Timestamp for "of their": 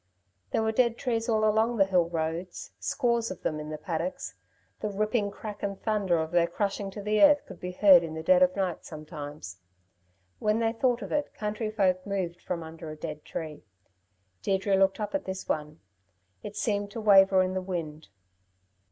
6.17-6.47